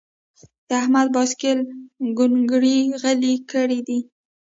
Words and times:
د 0.67 0.69
احمد 0.81 1.07
باسکل 1.15 1.57
کونګري 2.17 2.77
غلي 3.01 3.33
کړي 3.51 3.79
دي. 3.87 3.99